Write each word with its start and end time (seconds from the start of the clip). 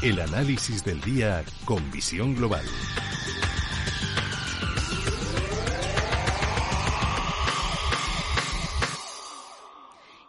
El 0.00 0.20
análisis 0.20 0.84
del 0.84 1.00
día 1.00 1.44
con 1.64 1.90
visión 1.90 2.36
global. 2.36 2.64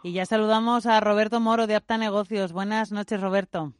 Y 0.02 0.12
ya 0.12 0.26
saludamos 0.26 0.86
a 0.86 0.98
Roberto 0.98 1.38
Moro 1.38 1.68
de 1.68 1.76
Apta 1.76 1.98
Negocios. 1.98 2.52
Buenas 2.52 2.90
noches, 2.90 3.20
Roberto. 3.20 3.72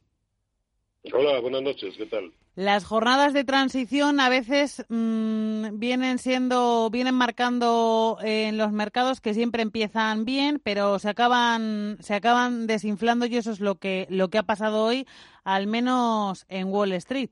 Hola, 1.11 1.41
buenas 1.41 1.61
noches, 1.61 1.93
¿qué 1.97 2.05
tal? 2.05 2.31
Las 2.55 2.83
jornadas 2.83 3.33
de 3.33 3.45
transición 3.45 4.19
a 4.19 4.27
veces 4.27 4.85
mmm, 4.89 5.79
vienen 5.79 6.19
siendo, 6.19 6.89
vienen 6.91 7.15
marcando 7.15 8.17
en 8.21 8.57
los 8.57 8.73
mercados 8.73 9.21
que 9.21 9.33
siempre 9.33 9.61
empiezan 9.61 10.25
bien, 10.25 10.59
pero 10.61 10.99
se 10.99 11.07
acaban, 11.07 11.97
se 12.01 12.13
acaban 12.13 12.67
desinflando 12.67 13.25
y 13.25 13.37
eso 13.37 13.51
es 13.51 13.61
lo 13.61 13.75
que, 13.75 14.05
lo 14.09 14.29
que 14.29 14.37
ha 14.37 14.43
pasado 14.43 14.83
hoy, 14.83 15.07
al 15.45 15.67
menos 15.67 16.45
en 16.49 16.67
Wall 16.67 16.91
Street. 16.93 17.29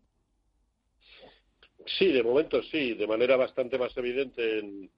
Sí, 1.97 2.07
de 2.13 2.23
momento 2.23 2.63
sí, 2.63 2.93
de 2.93 3.07
manera 3.07 3.35
bastante 3.35 3.77
más 3.77 3.95
evidente 3.97 4.59
en, 4.59 4.89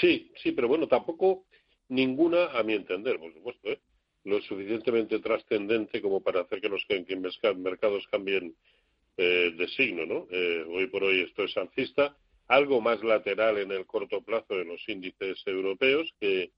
Sí, 0.00 0.32
sí, 0.42 0.52
pero 0.52 0.68
bueno, 0.68 0.86
tampoco 0.88 1.44
ninguna, 1.88 2.46
a 2.58 2.62
mi 2.62 2.74
entender, 2.74 3.18
por 3.18 3.32
supuesto, 3.34 3.68
¿eh? 3.68 3.80
Lo 4.24 4.40
suficientemente 4.42 5.18
trascendente 5.20 6.00
como 6.02 6.20
para 6.20 6.42
hacer 6.42 6.60
que 6.60 6.68
los 6.68 6.84
mercados 7.56 8.06
cambien 8.10 8.54
eh, 9.16 9.52
de 9.56 9.68
signo, 9.68 10.06
¿no? 10.06 10.26
Eh, 10.30 10.64
hoy 10.68 10.86
por 10.88 11.04
hoy 11.04 11.20
esto 11.20 11.44
es 11.44 11.56
alcista, 11.56 12.16
algo 12.48 12.80
más 12.80 13.02
lateral 13.02 13.58
en 13.58 13.70
el 13.72 13.86
corto 13.86 14.20
plazo 14.22 14.60
en 14.60 14.68
los 14.68 14.88
índices 14.88 15.42
europeos 15.46 16.12
que 16.20 16.50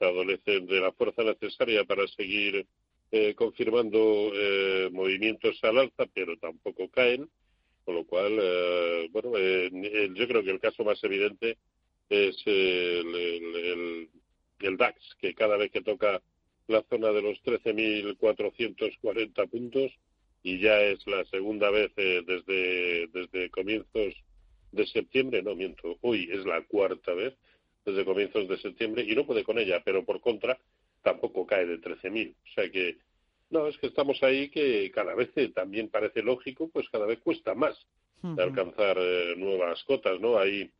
adolecen 0.00 0.66
de 0.66 0.80
la 0.80 0.92
fuerza 0.92 1.22
necesaria 1.22 1.84
para 1.84 2.06
seguir 2.08 2.66
eh, 3.12 3.34
confirmando 3.34 4.32
eh, 4.34 4.88
movimientos 4.92 5.58
al 5.62 5.78
alza, 5.78 6.06
pero 6.12 6.36
tampoco 6.38 6.88
caen, 6.88 7.28
con 7.84 7.94
lo 7.94 8.04
cual, 8.04 8.38
eh, 8.40 9.08
bueno, 9.12 9.32
eh, 9.36 9.70
yo 10.14 10.26
creo 10.26 10.42
que 10.42 10.50
el 10.50 10.60
caso 10.60 10.84
más 10.84 11.02
evidente 11.04 11.58
es 12.08 12.36
el, 12.46 13.14
el- 13.14 13.56
el- 13.56 14.08
el 14.60 14.76
DAX, 14.76 15.14
que 15.20 15.34
cada 15.34 15.56
vez 15.56 15.70
que 15.70 15.82
toca 15.82 16.20
la 16.66 16.82
zona 16.90 17.12
de 17.12 17.22
los 17.22 17.42
13.440 17.42 19.48
puntos, 19.48 19.92
y 20.42 20.58
ya 20.58 20.80
es 20.80 21.06
la 21.06 21.24
segunda 21.26 21.70
vez 21.70 21.92
eh, 21.96 22.22
desde, 22.26 23.06
desde 23.08 23.50
comienzos 23.50 24.14
de 24.72 24.86
septiembre, 24.86 25.42
no 25.42 25.54
miento, 25.54 25.96
hoy 26.02 26.28
es 26.30 26.44
la 26.44 26.62
cuarta 26.62 27.14
vez 27.14 27.34
desde 27.84 28.04
comienzos 28.04 28.48
de 28.48 28.58
septiembre, 28.58 29.04
y 29.06 29.14
no 29.14 29.26
puede 29.26 29.44
con 29.44 29.58
ella, 29.58 29.82
pero 29.84 30.04
por 30.04 30.20
contra 30.20 30.58
tampoco 31.02 31.46
cae 31.46 31.66
de 31.66 31.80
13.000. 31.80 32.32
O 32.32 32.54
sea 32.54 32.70
que, 32.70 32.96
no, 33.50 33.68
es 33.68 33.76
que 33.78 33.88
estamos 33.88 34.22
ahí 34.22 34.48
que 34.48 34.90
cada 34.90 35.14
vez 35.14 35.30
eh, 35.36 35.50
también 35.54 35.88
parece 35.88 36.22
lógico, 36.22 36.70
pues 36.72 36.88
cada 36.88 37.06
vez 37.06 37.20
cuesta 37.20 37.54
más 37.54 37.76
de 38.22 38.42
alcanzar 38.42 38.96
eh, 38.98 39.34
nuevas 39.36 39.84
cotas, 39.84 40.18
¿no? 40.18 40.38
Ahí 40.38 40.70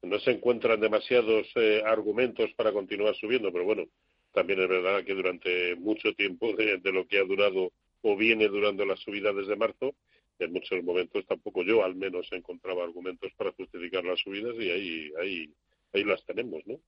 no 0.00 0.18
se 0.20 0.30
encuentran 0.30 0.80
demasiados 0.80 1.46
eh, 1.54 1.82
argumentos 1.84 2.50
para 2.56 2.72
continuar 2.72 3.14
subiendo, 3.16 3.52
pero 3.52 3.64
bueno, 3.64 3.84
también 4.32 4.60
es 4.60 4.68
verdad 4.68 5.04
que 5.04 5.14
durante 5.14 5.76
mucho 5.76 6.12
tiempo 6.14 6.52
de, 6.54 6.80
lo 6.84 7.06
que 7.06 7.18
ha 7.18 7.24
durado 7.24 7.72
o 8.02 8.16
viene 8.16 8.48
durando 8.48 8.84
la 8.84 8.96
subida 8.96 9.32
desde 9.32 9.56
marzo, 9.56 9.94
en 10.38 10.52
muchos 10.52 10.82
momentos 10.82 11.24
tampoco 11.26 11.62
yo 11.62 11.84
al 11.84 11.94
menos 11.94 12.26
encontraba 12.32 12.84
argumentos 12.84 13.30
para 13.36 13.52
justificar 13.52 14.04
las 14.04 14.20
subidas 14.20 14.54
y 14.58 14.70
ahí 14.70 15.12
ahí 15.20 15.54
ahí 15.92 16.04
las 16.04 16.24
tenemos, 16.24 16.62
¿no? 16.66 16.78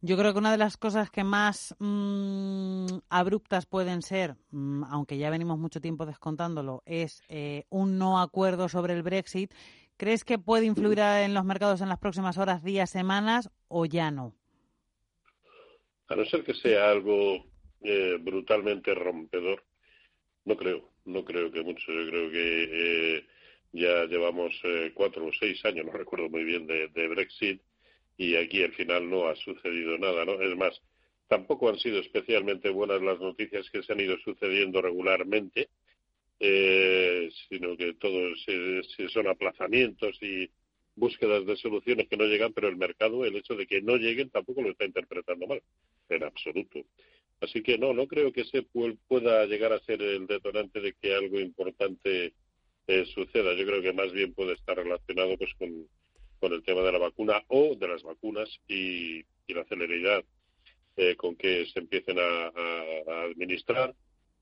Yo 0.00 0.16
creo 0.16 0.32
que 0.32 0.38
una 0.38 0.52
de 0.52 0.58
las 0.58 0.76
cosas 0.76 1.10
que 1.10 1.24
más 1.24 1.74
mm, 1.80 2.86
abruptas 3.08 3.66
pueden 3.66 4.02
ser, 4.02 4.36
mm, 4.50 4.84
aunque 4.84 5.18
ya 5.18 5.28
venimos 5.28 5.58
mucho 5.58 5.80
tiempo 5.80 6.06
descontándolo, 6.06 6.84
es 6.86 7.22
eh, 7.28 7.64
un 7.68 7.98
no 7.98 8.20
acuerdo 8.20 8.68
sobre 8.68 8.94
el 8.94 9.02
Brexit. 9.02 9.52
¿Crees 9.96 10.22
que 10.22 10.38
puede 10.38 10.66
influir 10.66 11.00
en 11.00 11.34
los 11.34 11.44
mercados 11.44 11.80
en 11.80 11.88
las 11.88 11.98
próximas 11.98 12.38
horas, 12.38 12.62
días, 12.62 12.90
semanas 12.90 13.50
o 13.66 13.86
ya 13.86 14.12
no? 14.12 14.37
A 16.08 16.16
no 16.16 16.24
ser 16.24 16.42
que 16.44 16.54
sea 16.54 16.90
algo 16.90 17.44
eh, 17.82 18.16
brutalmente 18.20 18.94
rompedor, 18.94 19.62
no 20.44 20.56
creo, 20.56 20.88
no 21.04 21.24
creo 21.24 21.50
que 21.52 21.62
mucho. 21.62 21.92
Yo 21.92 22.08
creo 22.10 22.30
que 22.30 22.68
eh, 22.72 23.26
ya 23.72 24.04
llevamos 24.06 24.52
eh, 24.64 24.92
cuatro 24.94 25.26
o 25.26 25.32
seis 25.32 25.62
años, 25.64 25.84
no 25.86 25.92
recuerdo 25.92 26.30
muy 26.30 26.44
bien, 26.44 26.66
de, 26.66 27.08
Brexit 27.08 27.60
y 28.16 28.34
aquí 28.36 28.62
al 28.62 28.72
final 28.72 29.08
no 29.08 29.28
ha 29.28 29.36
sucedido 29.36 29.98
nada, 29.98 30.24
¿no? 30.24 30.40
Es 30.40 30.56
más, 30.56 30.80
tampoco 31.28 31.68
han 31.68 31.78
sido 31.78 32.00
especialmente 32.00 32.70
buenas 32.70 33.02
las 33.02 33.20
noticias 33.20 33.68
que 33.70 33.82
se 33.82 33.92
han 33.92 34.00
ido 34.00 34.16
sucediendo 34.18 34.80
regularmente, 34.80 35.68
eh, 36.40 37.30
sino 37.48 37.76
que 37.76 37.94
todo 37.94 38.34
se- 38.44 39.08
son 39.10 39.28
aplazamientos 39.28 40.16
y 40.22 40.50
búsquedas 40.96 41.46
de 41.46 41.56
soluciones 41.56 42.08
que 42.08 42.16
no 42.16 42.24
llegan, 42.24 42.52
pero 42.52 42.68
el 42.68 42.76
mercado, 42.76 43.24
el 43.24 43.36
hecho 43.36 43.54
de 43.54 43.66
que 43.66 43.82
no 43.82 43.96
lleguen, 43.96 44.30
tampoco 44.30 44.62
lo 44.62 44.70
está 44.70 44.84
interpretando 44.84 45.46
mal, 45.46 45.62
absoluto. 46.38 46.80
Así 47.40 47.62
que 47.62 47.78
no, 47.78 47.92
no 47.92 48.06
creo 48.06 48.32
que 48.32 48.42
pu- 48.42 48.98
pueda 49.06 49.46
llegar 49.46 49.72
a 49.72 49.80
ser 49.80 50.02
el 50.02 50.26
detonante 50.26 50.80
de 50.80 50.94
que 50.94 51.14
algo 51.14 51.38
importante 51.38 52.34
eh, 52.86 53.04
suceda. 53.14 53.54
Yo 53.54 53.66
creo 53.66 53.82
que 53.82 53.92
más 53.92 54.12
bien 54.12 54.34
puede 54.34 54.54
estar 54.54 54.76
relacionado 54.76 55.36
pues 55.36 55.50
con, 55.58 55.88
el 56.52 56.62
tema 56.62 56.82
de 56.82 56.92
la 56.92 56.98
vacuna 56.98 57.42
o 57.48 57.74
de 57.76 57.88
las 57.88 58.02
vacunas 58.02 58.48
y, 58.68 59.22
la 59.48 59.64
celeridad 59.64 60.22
eh, 60.96 61.16
con 61.16 61.34
que 61.36 61.64
se 61.72 61.78
empiecen 61.78 62.18
a, 62.18 62.52
administrar, 63.24 63.94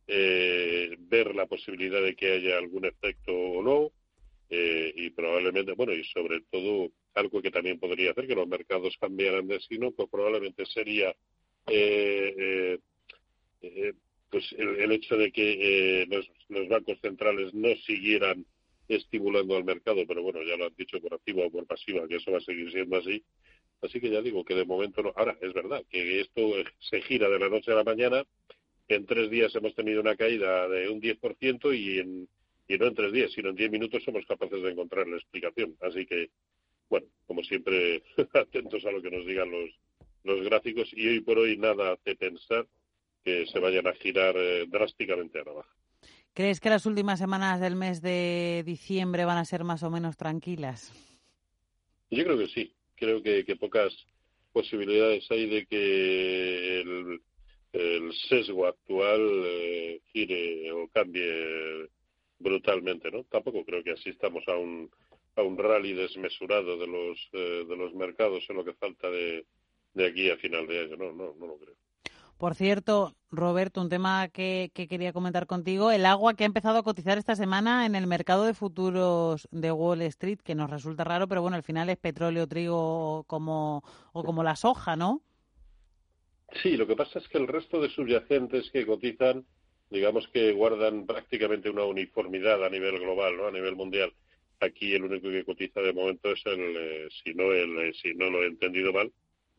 eh, 0.09 0.97
ver 0.99 1.35
la 1.35 1.47
posibilidad 1.47 2.03
de 2.03 2.17
que 2.17 2.33
haya 2.33 2.59
algún 2.59 2.87
efecto 2.87 3.33
o 3.33 3.63
no, 3.63 3.93
eh, 4.51 4.93
y 4.97 5.11
probablemente, 5.11 5.73
bueno, 5.73 5.93
y 5.93 6.05
sobre 6.05 6.41
todo 6.51 6.91
algo 7.15 7.41
que 7.41 7.51
también 7.51 7.79
podría 7.79 8.11
hacer 8.11 8.27
que 8.27 8.35
los 8.35 8.49
mercados 8.49 8.97
cambiaran 9.01 9.47
de 9.47 9.61
signo, 9.61 9.93
pues 9.93 10.09
probablemente 10.11 10.67
sería 10.67 11.15
eh, 11.69 12.79
eh, 13.63 13.93
pues 14.31 14.53
el, 14.53 14.81
el 14.81 14.93
hecho 14.93 15.17
de 15.17 15.33
que 15.33 16.03
eh, 16.03 16.07
los, 16.07 16.31
los 16.49 16.69
bancos 16.69 16.99
centrales 17.01 17.55
no 17.55 17.75
siguieran 17.87 18.45
estimulando 18.89 19.57
al 19.57 19.65
mercado, 19.65 20.05
pero 20.07 20.23
bueno, 20.23 20.43
ya 20.43 20.57
lo 20.57 20.67
han 20.67 20.75
dicho 20.77 21.01
por 21.01 21.15
activa 21.15 21.47
o 21.47 21.51
por 21.51 21.67
pasiva, 21.67 22.07
que 22.07 22.17
eso 22.17 22.31
va 22.31 22.39
a 22.39 22.43
seguir 22.43 22.71
siendo 22.71 22.97
así. 22.97 23.23
Así 23.83 24.01
que 24.01 24.11
ya 24.11 24.23
digo 24.23 24.45
que 24.45 24.55
de 24.55 24.65
momento 24.65 25.03
no. 25.03 25.13
Ahora, 25.17 25.37
es 25.41 25.53
verdad 25.53 25.85
que 25.91 26.21
esto 26.21 26.53
se 26.79 27.03
gira 27.03 27.29
de 27.29 27.39
la 27.39 27.49
noche 27.49 27.73
a 27.73 27.77
la 27.77 27.85
mañana 27.85 28.25
en 28.89 29.07
tres 29.07 29.31
días 29.31 29.55
hemos 29.55 29.75
tenido 29.75 30.01
una 30.01 30.17
caída 30.17 30.69
de 30.69 30.89
un 30.89 31.01
10% 31.01 31.77
y, 31.77 31.99
en, 31.99 32.29
y 32.69 32.79
no 32.79 32.87
en 32.87 32.95
tres 32.95 33.13
días, 33.13 33.33
sino 33.33 33.51
en 33.51 33.57
diez 33.57 33.71
minutos 33.71 34.03
somos 34.05 34.25
capaces 34.27 34.63
de 34.63 34.71
encontrar 34.71 35.09
la 35.09 35.17
explicación. 35.17 35.77
Así 35.81 36.07
que, 36.07 36.31
bueno, 36.89 37.07
como 37.27 37.43
siempre, 37.43 38.03
atentos 38.35 38.85
a 38.85 38.93
lo 38.93 39.03
que 39.03 39.11
nos 39.11 39.27
digan 39.27 39.51
los, 39.51 39.71
los 40.27 40.45
gráficos 40.45 40.89
y 40.93 41.09
hoy 41.09 41.21
por 41.21 41.39
hoy 41.39 41.57
nada 41.57 41.93
hace 41.93 42.17
pensar 42.17 42.67
que 43.25 43.47
se 43.47 43.59
vayan 43.59 43.87
a 43.87 43.95
girar 43.95 44.37
eh, 44.37 44.67
drásticamente 44.69 45.41
a 45.41 45.45
la 45.45 45.53
baja. 45.53 45.77
¿Crees 46.33 46.61
que 46.61 46.69
las 46.69 46.85
últimas 46.85 47.19
semanas 47.19 47.61
del 47.61 47.77
mes 47.77 48.03
de 48.03 48.63
diciembre 48.67 49.25
van 49.25 49.39
a 49.39 49.45
ser 49.45 49.65
más 49.65 49.83
o 49.83 49.91
menos 49.91 50.17
tranquilas? 50.17 50.93
Yo 52.11 52.25
creo 52.25 52.39
que 52.39 52.49
sí. 52.49 52.73
Creo 52.95 53.23
que, 53.23 53.45
pocas 53.57 53.95
posibilidades 54.53 55.31
hay 55.31 55.47
de 55.49 55.67
que 55.67 56.81
el, 56.81 57.21
sesgo 58.29 58.67
actual 58.67 59.21
eh, 59.45 60.01
gire 60.13 60.73
o 60.73 60.89
cambie 60.89 61.89
brutalmente, 62.39 63.11
¿no? 63.11 63.25
Tampoco 63.25 63.65
creo 63.65 63.83
que 63.83 63.93
asistamos 63.93 64.45
a 64.47 64.57
un 64.57 64.91
a 65.37 65.43
un 65.43 65.59
rally 65.59 65.93
desmesurado 65.93 66.79
de 66.79 66.87
los 66.87 67.29
eh, 67.33 67.65
de 67.69 67.77
los 67.77 67.95
mercados 67.95 68.45
en 68.49 68.57
lo 68.57 68.65
que 68.65 68.73
falta 68.73 69.11
de, 69.11 69.45
de 69.97 70.07
aquí 70.07 70.31
a 70.31 70.37
final 70.37 70.67
de 70.67 70.81
año. 70.81 70.97
No, 70.97 71.13
no, 71.13 71.35
no 71.39 71.47
lo 71.47 71.59
creo. 71.59 71.75
Por 72.39 72.55
cierto, 72.55 73.17
Roberto, 73.31 73.81
un 73.81 73.89
tema 73.89 74.29
que, 74.29 74.71
quería 74.75 75.15
comentar 75.15 75.47
contigo, 75.47 75.91
el 75.91 76.05
agua 76.05 76.35
que 76.35 76.45
ha 76.45 76.47
empezado 76.47 76.79
a 76.79 76.83
cotizar 76.83 77.17
esta 77.17 77.35
semana 77.35 77.87
en 77.87 77.95
el 77.95 78.07
mercado 78.07 78.45
de 78.45 78.53
futuros 78.53 79.49
de 79.51 79.73
Wall 79.73 80.03
Street, 80.03 80.41
que 80.45 80.55
nos 80.55 80.69
resulta 80.69 81.03
raro, 81.03 81.29
pero 81.29 81.41
bueno, 81.41 81.57
al 81.57 81.63
final 81.63 81.89
es 81.89 81.97
petróleo, 81.97 82.47
trigo 82.47 83.25
como, 83.27 83.83
o 84.13 84.23
como 84.23 84.45
la 84.45 84.55
soja, 84.55 84.97
¿no? 84.97 85.23
Sí, 86.63 86.77
lo 86.77 86.87
que 86.87 86.95
pasa 86.95 87.19
es 87.19 87.29
que 87.29 87.39
el 87.39 87.49
resto 87.49 87.81
de 87.81 87.89
subyacentes 87.89 88.71
que 88.71 88.87
cotizan, 88.87 89.47
digamos 89.89 90.29
que 90.29 90.53
guardan 90.53 91.07
prácticamente 91.07 91.71
una 91.71 91.85
uniformidad 91.85 92.63
a 92.63 92.69
nivel 92.69 93.01
global, 93.01 93.37
¿no? 93.39 93.47
A 93.47 93.51
nivel 93.51 93.77
mundial. 93.77 94.13
Aquí 94.61 94.95
el 94.95 95.05
único 95.05 95.31
que 95.31 95.45
cotiza 95.45 95.81
de 95.81 95.95
momento 95.95 96.31
es 96.33 96.45
el, 96.45 96.77
eh, 96.77 97.09
si 97.25 97.33
no 97.33 97.51
el, 97.53 97.79
eh, 97.79 97.93
si 97.95 98.15
no 98.15 98.29
lo 98.29 98.43
he 98.43 98.47
entendido 98.47 98.93
mal, 98.93 99.11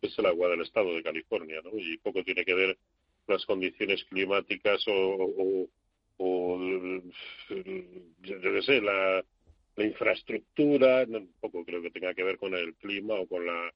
es 0.02 0.18
el 0.20 0.26
agua 0.26 0.50
del 0.50 0.62
estado 0.62 0.94
de 0.94 1.04
California, 1.04 1.62
¿no? 1.64 1.72
Y 1.78 1.98
poco 1.98 2.24
tiene 2.24 2.46
que 2.46 2.54
ver 2.54 2.78
las 3.28 3.46
condiciones 3.46 4.04
climáticas 4.06 4.84
o, 4.88 5.68
o, 6.18 6.60
yo 8.20 8.42
qué 8.42 8.62
sé, 8.62 8.82
la, 8.82 9.24
infraestructura, 9.78 11.06
poco 11.40 11.64
creo 11.64 11.84
que 11.84 11.92
tenga 11.92 12.14
que 12.16 12.24
ver 12.24 12.38
con 12.38 12.56
el 12.56 12.74
clima 12.76 13.14
o 13.14 13.28
con 13.28 13.46
la 13.46 13.72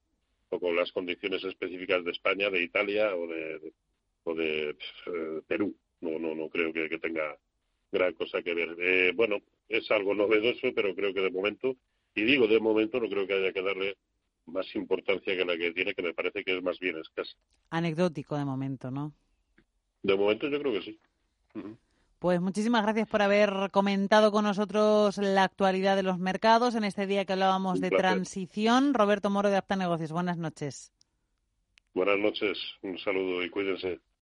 o 0.50 0.60
con 0.60 0.76
las 0.76 0.92
condiciones 0.92 1.44
específicas 1.44 2.04
de 2.04 2.12
España, 2.12 2.50
de 2.50 2.64
Italia 2.64 3.16
o 3.16 3.28
de, 3.28 3.74
o 4.24 4.36
de 4.36 4.70
eh, 4.72 5.42
Perú. 5.48 5.76
No, 6.02 6.20
no, 6.20 6.36
no 6.36 6.50
creo 6.50 6.74
que, 6.74 6.90
tenga 7.00 7.38
gran 7.92 8.14
cosa 8.14 8.42
que 8.42 8.54
ver. 8.54 8.76
Eh, 8.80 9.14
bueno, 9.16 9.38
es 9.70 9.90
algo 9.92 10.14
novedoso, 10.14 10.74
pero 10.76 10.94
creo 10.94 11.14
que 11.14 11.22
de 11.22 11.32
momento, 11.32 11.78
y 12.16 12.24
digo 12.24 12.48
de 12.48 12.60
momento, 12.60 13.00
no 13.00 13.08
creo 13.08 13.26
que 13.26 13.34
haya 13.34 13.54
que 13.54 13.62
darle 13.62 13.96
más 14.46 14.76
importancia 14.76 15.36
que 15.36 15.46
la 15.46 15.58
que 15.58 15.72
tiene, 15.72 15.94
que 15.94 16.02
me 16.02 16.14
parece 16.14 16.44
que 16.44 16.58
es 16.58 16.64
más 16.64 16.80
bien 16.80 16.98
escasa. 16.98 17.36
Anecdótico 17.70 18.38
de 18.38 18.46
momento, 18.46 18.92
¿no? 18.92 19.14
De 20.04 20.16
momento 20.16 20.48
yo 20.48 20.60
creo 20.60 20.74
que 20.74 20.82
sí. 20.82 21.00
Pues 22.20 22.40
muchísimas 22.40 22.84
gracias 22.84 23.08
por 23.08 23.22
haber 23.22 23.72
comentado 23.72 24.32
con 24.32 24.44
nosotros 24.44 25.18
la 25.18 25.44
actualidad 25.44 25.96
de 25.96 26.04
los 26.04 26.20
mercados 26.20 26.76
en 26.76 26.84
este 26.84 27.08
día 27.08 27.26
que 27.26 27.34
hablábamos 27.34 27.82
de 27.82 27.90
transición. 27.90 28.94
Roberto 28.94 29.30
Moro 29.30 29.50
de 29.50 29.58
Apta 29.58 29.76
Negocios, 29.76 30.12
buenas 30.12 30.38
noches. 30.38 30.94
Buenas 31.94 32.20
noches, 32.20 32.58
un 32.84 32.98
saludo 33.00 33.44
y 33.44 33.50
cuídense. 33.50 34.00